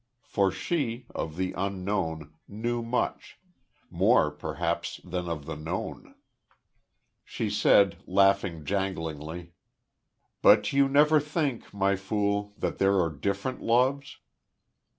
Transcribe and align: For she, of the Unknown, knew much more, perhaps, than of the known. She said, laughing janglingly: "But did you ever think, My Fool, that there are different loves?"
For 0.23 0.51
she, 0.51 1.05
of 1.13 1.35
the 1.35 1.53
Unknown, 1.55 2.33
knew 2.47 2.81
much 2.81 3.37
more, 3.91 4.31
perhaps, 4.31 4.99
than 5.03 5.29
of 5.29 5.45
the 5.45 5.55
known. 5.55 6.15
She 7.23 7.51
said, 7.51 8.01
laughing 8.07 8.65
janglingly: 8.65 9.51
"But 10.41 10.63
did 10.63 10.73
you 10.73 10.95
ever 10.97 11.19
think, 11.19 11.71
My 11.71 11.95
Fool, 11.95 12.51
that 12.57 12.79
there 12.79 12.99
are 12.99 13.11
different 13.11 13.61
loves?" 13.61 14.17